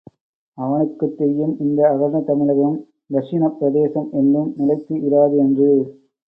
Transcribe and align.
அவனுக்குத் 0.57 1.17
தெரியும், 1.17 1.59
இந்த 1.59 1.89
அகண்ட 1.89 2.21
தமிழகம், 2.21 2.79
தக்ஷிணப் 3.13 3.57
பிரதேசம் 3.59 4.09
என்றும் 4.11 4.53
நிலைத்து 4.57 4.95
இராது 5.01 5.37
என்று. 5.37 5.69